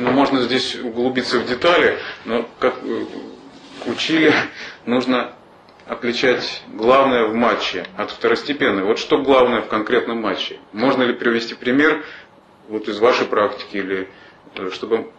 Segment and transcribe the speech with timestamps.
[0.00, 3.04] Ну, можно здесь углубиться в детали, но как э,
[3.84, 4.32] учили,
[4.86, 5.32] нужно
[5.86, 8.84] отличать главное в матче от второстепенной.
[8.84, 10.56] Вот что главное в конкретном матче?
[10.72, 12.02] Можно ли привести пример
[12.70, 14.08] вот из вашей практики или
[14.56, 15.10] э, чтобы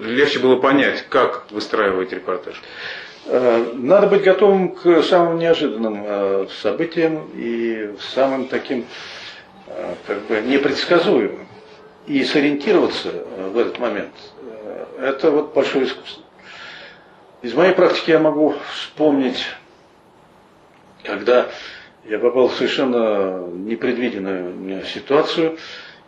[0.00, 2.62] легче было понять, как выстраивать репортаж?
[3.26, 8.86] Э, надо быть готовым к самым неожиданным событиям и самым таким
[10.06, 11.46] как бы непредсказуемым.
[12.06, 13.12] И сориентироваться
[13.52, 14.12] в этот момент–
[15.00, 16.24] это вот большое искусство.
[17.42, 19.46] Из моей практики я могу вспомнить
[21.02, 21.48] когда
[22.04, 25.58] я попал в совершенно непредвиденную ситуацию,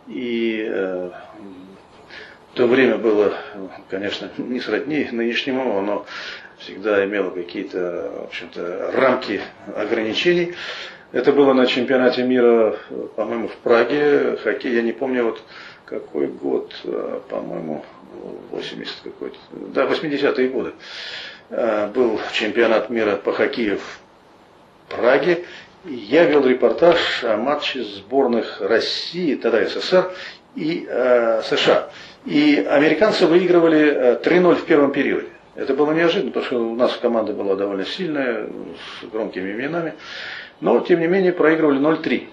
[0.07, 1.09] и э,
[2.53, 3.33] то время было,
[3.89, 6.05] конечно, не сродни нынешнему, оно
[6.59, 9.41] всегда имело какие-то, в общем-то, рамки
[9.75, 10.53] ограничений.
[11.11, 12.75] Это было на чемпионате мира,
[13.15, 15.41] по-моему, в Праге, хоккей, я не помню, вот
[15.85, 17.83] какой год, э, по-моему,
[18.51, 20.73] 80 какой-то, да, 80-е годы.
[21.49, 25.45] Э, был чемпионат мира по хоккею в Праге.
[25.85, 30.11] Я вел репортаж о матче сборных России, тогда СССР
[30.55, 31.89] и э, США.
[32.25, 35.27] И американцы выигрывали 3-0 э, в первом периоде.
[35.55, 39.93] Это было неожиданно, потому что у нас команда была довольно сильная, с громкими именами.
[40.61, 42.27] Но, тем не менее, проигрывали 0-3.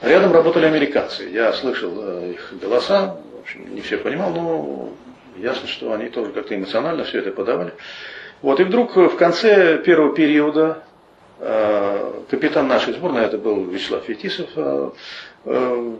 [0.00, 1.28] Рядом работали американцы.
[1.28, 4.90] Я слышал э, их голоса, в общем, не все понимал, но
[5.36, 7.72] ясно, что они тоже как-то эмоционально все это подавали.
[8.42, 10.84] Вот, и вдруг в конце первого периода
[11.40, 14.90] Э, капитан нашей сборной, это был Вячеслав Фетисов, э,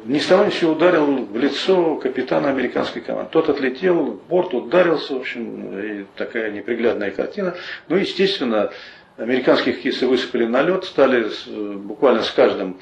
[0.04, 3.30] ни с того ни сего ударил в лицо капитана американской команды.
[3.30, 7.54] Тот отлетел, борт ударился, в общем, и такая неприглядная картина.
[7.88, 8.72] Ну, естественно,
[9.16, 12.78] американские хоккеисты высыпали на лед, стали буквально с каждым,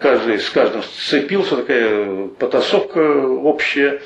[0.00, 4.00] каждый с каждым сцепился, такая потасовка общая,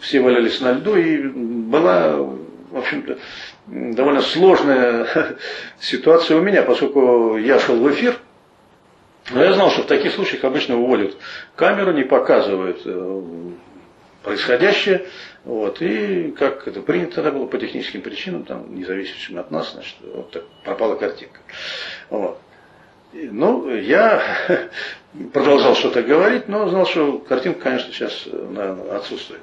[0.00, 3.18] все валялись на льду, и была, в общем-то,
[3.66, 5.36] довольно сложная
[5.80, 8.16] ситуация у меня, поскольку я шел в эфир,
[9.30, 11.16] но я знал, что в таких случаях обычно уволят
[11.56, 13.22] камеру, не показывают э,
[14.22, 15.06] происходящее.
[15.44, 19.96] Вот, и как это принято тогда было по техническим причинам, там, независящим от нас, значит,
[20.02, 21.40] вот так пропала картинка.
[22.10, 22.38] Вот.
[23.16, 24.22] Ну, я
[25.32, 29.40] продолжал что-то говорить, но знал, что картинка, конечно, сейчас наверное, отсутствует.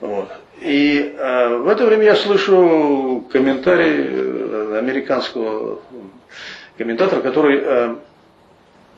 [0.00, 0.28] Вот.
[0.60, 5.80] И э, в это время я слышу комментарий э, американского
[6.76, 7.96] комментатора, который э,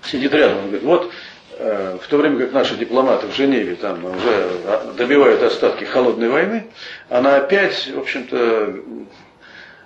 [0.05, 0.59] сидит рядом.
[0.59, 1.13] Он говорит, вот
[1.59, 6.67] э, в то время как наши дипломаты в Женеве там уже добивают остатки холодной войны,
[7.11, 8.75] она опять, в общем-то,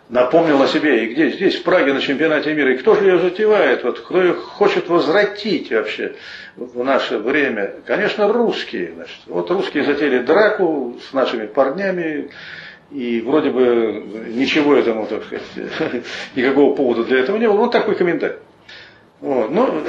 [0.08, 3.84] напомнила себе, и где здесь, в Праге на чемпионате мира, и кто же ее затевает,
[3.84, 6.14] вот, кто ее хочет возвратить вообще
[6.56, 7.74] в наше время?
[7.86, 8.92] Конечно, русские.
[8.94, 9.16] Значит.
[9.26, 12.30] Вот русские затеяли драку с нашими парнями,
[12.90, 16.04] и вроде бы ничего этому, так сказать,
[16.36, 17.56] никакого повода для этого не было.
[17.56, 18.36] Вот такой комментарий.
[19.20, 19.50] Вот.
[19.50, 19.82] Ну,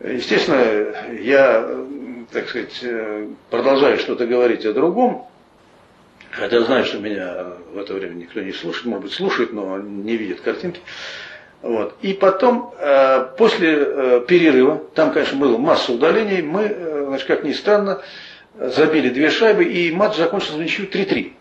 [0.00, 0.62] естественно,
[1.20, 1.68] я,
[2.32, 2.84] так сказать,
[3.50, 5.26] продолжаю что-то говорить о другом,
[6.36, 10.16] Хотя знаю, что меня в это время никто не слушает, может быть слушает, но не
[10.16, 10.80] видит картинки.
[11.62, 11.94] Вот.
[12.02, 17.42] И потом, э, после э, перерыва, там, конечно, было масса удалений, мы, э, значит, как
[17.42, 18.02] ни странно,
[18.58, 21.32] забили две шайбы, и матч закончился в ничью 3-3.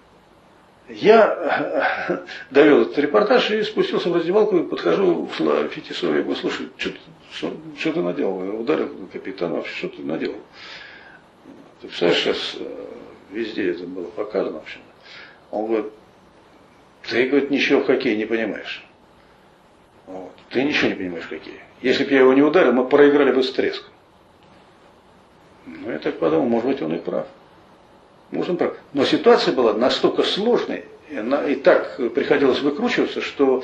[0.88, 6.70] Я довел этот репортаж и спустился в раздевалку, и подхожу к Фетисову и говорю, слушай,
[6.78, 7.52] что,
[7.92, 8.46] ты наделал?
[8.46, 10.40] Я ударил капитана, вообще, что ты наделал?
[11.82, 12.58] Ты представляешь, сейчас
[13.36, 14.80] везде это было показано, в общем.
[15.52, 15.92] Он говорит,
[17.04, 18.84] ты, говорит, ничего в хоккее не понимаешь.
[20.08, 20.32] Вот.
[20.50, 21.60] Ты ничего не понимаешь в хоккее.
[21.82, 23.92] Если бы я его не ударил, мы проиграли бы с треском.
[25.66, 27.28] Ну, я так подумал, может быть, он и прав.
[28.32, 28.74] Может, он прав.
[28.94, 33.64] Но ситуация была настолько сложной, и, она, и так приходилось выкручиваться, что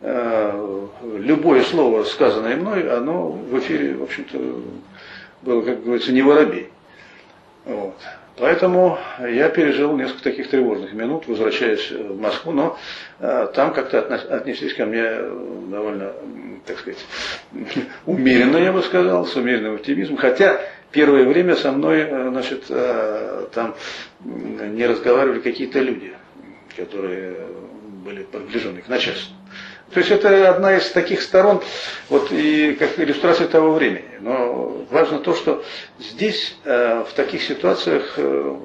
[0.00, 0.86] э,
[1.18, 4.38] любое слово, сказанное мной, оно в эфире, в общем-то,
[5.42, 6.70] было, как говорится, не воробей.
[7.64, 7.94] Вот.
[8.36, 12.76] Поэтому я пережил несколько таких тревожных минут, возвращаясь в Москву, но
[13.20, 15.08] э, там как-то отнеслись ко мне
[15.70, 16.12] довольно,
[16.66, 16.98] так сказать,
[18.06, 20.16] умеренно, я бы сказал, с умеренным оптимизмом.
[20.16, 23.76] Хотя первое время со мной, э, значит, э, там
[24.24, 26.12] не разговаривали какие-то люди,
[26.76, 27.36] которые
[28.04, 29.32] были приближены к начальству.
[29.94, 31.62] То есть это одна из таких сторон,
[32.08, 34.18] вот и как иллюстрация того времени.
[34.20, 35.62] Но важно то, что
[36.00, 38.56] здесь, э, в таких ситуациях, э,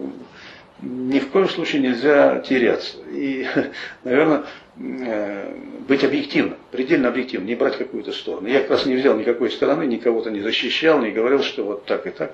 [0.82, 2.98] ни в коем случае нельзя теряться.
[3.12, 3.46] И,
[4.04, 4.46] наверное,
[4.80, 5.54] э,
[5.88, 8.48] быть объективным, предельно объективным, не брать какую-то сторону.
[8.48, 12.08] Я как раз не взял никакой стороны, никого-то не защищал, не говорил, что вот так
[12.08, 12.34] и так.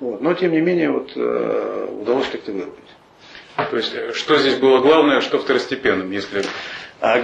[0.00, 0.20] Вот.
[0.20, 2.76] Но, тем не менее, вот, удалось как-то вырубить.
[3.56, 6.42] То есть, э, что здесь было главное, что второстепенным, если...
[7.00, 7.22] А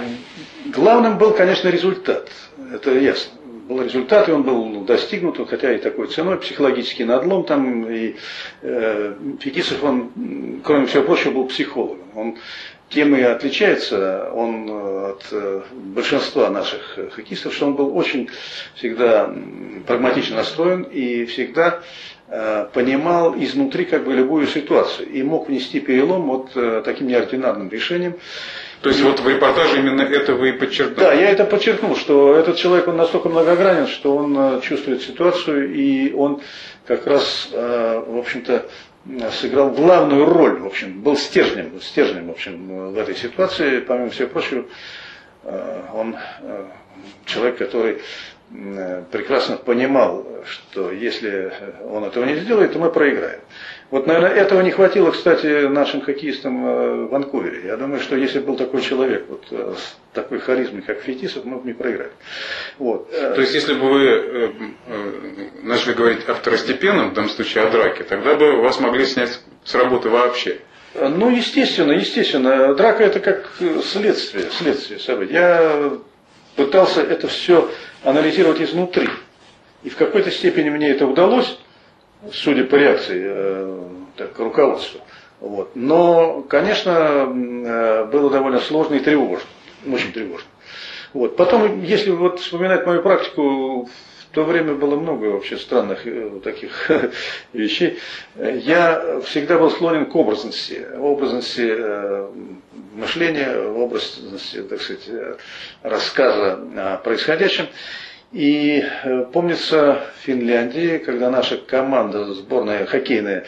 [0.65, 2.29] главным был, конечно, результат.
[2.73, 3.33] Это ясно.
[3.67, 8.15] Был результат, и он был достигнут, хотя и такой ценой, психологический надлом там, и
[8.61, 12.05] э, Фетисов, он, кроме всего прочего, был психологом.
[12.15, 12.37] Он
[12.91, 18.29] тем и отличается он э, от э, большинства наших хоккеистов, что он был очень
[18.75, 19.33] всегда
[19.87, 21.81] прагматично настроен и всегда
[22.33, 27.67] Э, понимал изнутри как бы любую ситуацию и мог внести перелом вот э, таким неординарным
[27.67, 28.15] решением.
[28.81, 31.07] То есть вот в репортаже именно это вы и подчеркнули?
[31.07, 35.73] Да, я это подчеркнул, что этот человек, он настолько многогранен, что он э, чувствует ситуацию,
[35.73, 36.41] и он
[36.87, 38.65] как раз, в общем-то,
[39.31, 44.29] сыграл главную роль, в общем, был стержнем, стержнем, в общем, в этой ситуации, помимо всего
[44.29, 44.65] прочего,
[45.93, 46.15] он
[47.25, 48.01] человек, который
[49.11, 51.53] прекрасно понимал, что если
[51.85, 53.39] он этого не сделает, то мы проиграем.
[53.91, 57.67] Вот, наверное, этого не хватило, кстати, нашим хоккеистам э, в Ванкувере.
[57.67, 61.57] Я думаю, что если был такой человек вот, э, с такой харизмой, как Фетисов, мы
[61.57, 62.11] бы не проиграли.
[62.77, 63.11] Вот.
[63.11, 64.51] То есть, если бы вы э,
[65.63, 69.75] начали говорить о второстепенном, в данном случае о драке, тогда бы вас могли снять с
[69.75, 70.59] работы вообще.
[70.95, 72.73] Ну, естественно, естественно.
[72.73, 73.51] Драка это как
[73.83, 75.33] следствие, следствие событий.
[75.33, 75.97] Я
[76.55, 77.69] пытался это все
[78.03, 79.09] анализировать изнутри.
[79.83, 81.57] И в какой-то степени мне это удалось,
[82.31, 83.79] судя по реакции э,
[84.15, 85.01] так, руководства.
[85.39, 85.71] Вот.
[85.75, 89.47] Но, конечно, э, было довольно сложно и тревожно.
[89.91, 90.47] Очень тревожно.
[91.13, 91.35] Вот.
[91.35, 93.89] Потом, если вот вспоминать мою практику,
[94.31, 96.89] в то время было много вообще странных э, таких
[97.53, 97.99] вещей.
[98.37, 102.29] Я всегда был склонен к образности, образности э,
[102.93, 105.09] мышления, образности, так сказать,
[105.83, 107.67] рассказа о происходящем.
[108.31, 113.43] И э, помнится в Финляндии, когда наша команда, сборная хоккейная,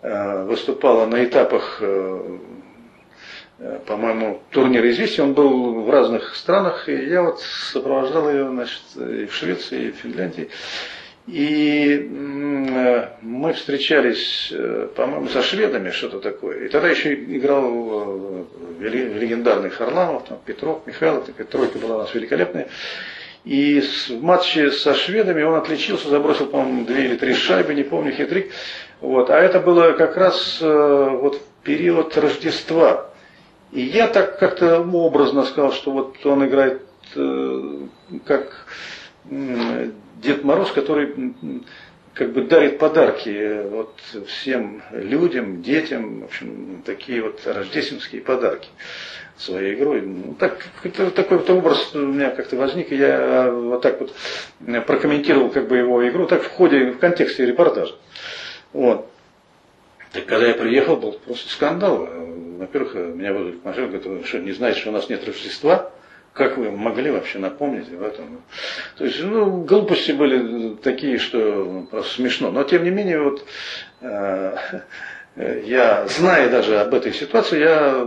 [0.00, 1.82] э, выступала на этапах,
[3.58, 8.82] э, по-моему, турнира известия, он был в разных странах, и я вот сопровождал ее значит,
[8.96, 10.48] и в Швеции, и в Финляндии.
[11.26, 14.52] И мы встречались,
[14.94, 16.66] по-моему, со шведами, что-то такое.
[16.66, 18.46] И тогда еще играл
[18.78, 22.68] легендарный Харламов, там, Петров, Михайлов, такая тройка была у нас великолепная.
[23.46, 28.10] И в матче со шведами он отличился, забросил, по-моему, две или три шайбы, не помню,
[28.10, 28.50] хитрик.
[29.00, 29.30] Вот.
[29.30, 33.08] А это было как раз э, вот в период Рождества.
[33.72, 36.82] И я так как-то образно сказал, что вот он играет
[37.14, 37.78] э,
[38.24, 38.66] как
[39.30, 39.90] э,
[40.22, 41.34] Дед Мороз, который
[42.14, 43.94] как бы дарит подарки э, вот
[44.28, 48.68] всем людям, детям, в общем, такие вот рождественские подарки
[49.36, 50.00] своей игрой.
[50.00, 50.64] Ну, так,
[51.14, 54.14] такой вот образ у меня как-то возник, и я вот так вот
[54.86, 57.94] прокомментировал как бы его игру, так в ходе, в контексте репортажа.
[58.72, 59.10] Вот.
[60.12, 62.08] Так когда я приехал, был просто скандал.
[62.56, 65.90] Во-первых, меня вызвали к машине, говорят, вы что, не знаете, что у нас нет Рождества?
[66.32, 68.42] Как вы могли вообще напомнить об этом?
[68.98, 72.50] То есть, ну, глупости были такие, что просто смешно.
[72.50, 73.44] Но, тем не менее, вот,
[74.02, 74.56] э,
[75.64, 78.06] я, зная даже об этой ситуации, я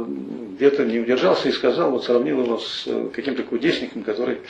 [0.55, 4.41] где-то не удержался и сказал, вот сравнил его с каким-то кудесником, который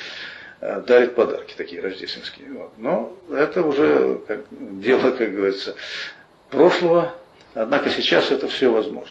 [0.59, 2.51] э, дарит подарки такие рождественские.
[2.51, 2.71] Вот.
[2.77, 5.75] Но это уже как, дело, как говорится,
[6.49, 7.13] прошлого,
[7.53, 9.07] однако сейчас это все возможно.